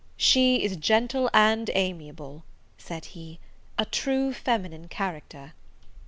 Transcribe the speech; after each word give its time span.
"She 0.17 0.63
is 0.63 0.77
gentle 0.77 1.29
and 1.31 1.69
amiable," 1.75 2.43
said 2.79 3.05
he, 3.13 3.37
"a 3.77 3.85
true 3.85 4.33
feminine 4.33 4.87
character." 4.87 5.53